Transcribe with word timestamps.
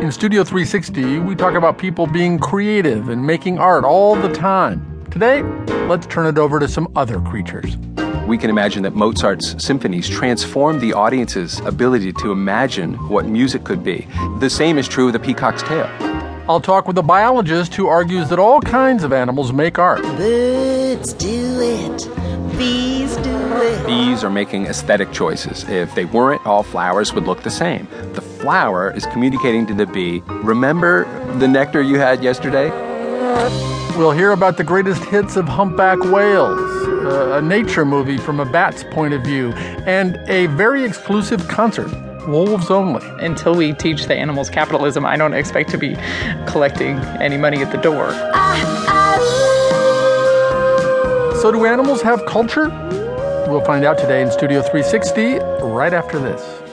In 0.00 0.10
Studio 0.10 0.42
360, 0.44 1.18
we 1.18 1.34
talk 1.34 1.52
about 1.52 1.76
people 1.76 2.06
being 2.06 2.38
creative 2.38 3.10
and 3.10 3.22
making 3.22 3.58
art 3.58 3.84
all 3.84 4.16
the 4.16 4.32
time. 4.32 5.04
Today, 5.10 5.42
let's 5.88 6.06
turn 6.06 6.26
it 6.26 6.38
over 6.38 6.58
to 6.58 6.66
some 6.66 6.90
other 6.96 7.20
creatures. 7.20 7.76
We 8.26 8.38
can 8.38 8.48
imagine 8.48 8.82
that 8.84 8.94
Mozart's 8.94 9.62
symphonies 9.62 10.08
transformed 10.08 10.80
the 10.80 10.94
audience's 10.94 11.60
ability 11.60 12.14
to 12.14 12.32
imagine 12.32 12.94
what 13.10 13.26
music 13.26 13.64
could 13.64 13.84
be. 13.84 14.08
The 14.38 14.48
same 14.48 14.78
is 14.78 14.88
true 14.88 15.08
of 15.08 15.12
the 15.12 15.18
peacock's 15.18 15.62
tail. 15.64 16.09
I'll 16.48 16.60
talk 16.60 16.88
with 16.88 16.98
a 16.98 17.02
biologist 17.02 17.74
who 17.74 17.86
argues 17.86 18.28
that 18.30 18.38
all 18.38 18.60
kinds 18.60 19.04
of 19.04 19.12
animals 19.12 19.52
make 19.52 19.78
art. 19.78 20.02
Birds 20.02 21.12
do 21.12 21.60
it. 21.60 22.58
Bees 22.58 23.16
do 23.18 23.36
it. 23.62 23.86
Bees 23.86 24.24
are 24.24 24.30
making 24.30 24.66
aesthetic 24.66 25.12
choices. 25.12 25.68
If 25.68 25.94
they 25.94 26.06
weren't, 26.06 26.44
all 26.46 26.62
flowers 26.62 27.12
would 27.14 27.24
look 27.24 27.42
the 27.42 27.50
same. 27.50 27.86
The 28.14 28.20
flower 28.20 28.90
is 28.94 29.06
communicating 29.06 29.66
to 29.66 29.74
the 29.74 29.86
bee, 29.86 30.22
remember 30.26 31.04
the 31.38 31.46
nectar 31.46 31.82
you 31.82 31.98
had 31.98 32.22
yesterday? 32.22 32.70
We'll 33.96 34.12
hear 34.12 34.32
about 34.32 34.56
the 34.56 34.64
greatest 34.64 35.04
hits 35.04 35.36
of 35.36 35.46
humpback 35.46 35.98
whales, 36.00 36.58
uh, 37.04 37.38
a 37.38 37.42
nature 37.42 37.84
movie 37.84 38.16
from 38.18 38.40
a 38.40 38.44
bat's 38.44 38.82
point 38.84 39.14
of 39.14 39.22
view, 39.22 39.52
and 39.86 40.16
a 40.28 40.46
very 40.46 40.84
exclusive 40.84 41.46
concert. 41.48 41.90
Wolves 42.26 42.70
only. 42.70 43.06
Until 43.24 43.54
we 43.54 43.72
teach 43.72 44.06
the 44.06 44.14
animals 44.14 44.50
capitalism, 44.50 45.06
I 45.06 45.16
don't 45.16 45.34
expect 45.34 45.70
to 45.70 45.78
be 45.78 45.96
collecting 46.46 46.98
any 47.20 47.36
money 47.36 47.62
at 47.62 47.72
the 47.72 47.78
door. 47.78 48.10
So, 51.40 51.50
do 51.50 51.64
animals 51.64 52.02
have 52.02 52.26
culture? 52.26 52.68
We'll 53.48 53.64
find 53.64 53.84
out 53.84 53.98
today 53.98 54.22
in 54.22 54.30
Studio 54.30 54.60
360 54.60 55.38
right 55.64 55.94
after 55.94 56.18
this. 56.18 56.69